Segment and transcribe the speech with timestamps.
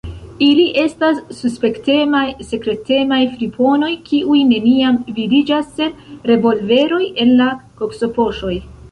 [0.43, 2.21] Ili estas suspektemaj,
[2.53, 5.93] sekretemaj friponoj, kiuj neniam vidiĝas sen
[6.31, 7.51] revolveroj en la
[7.83, 8.57] koksopoŝoj.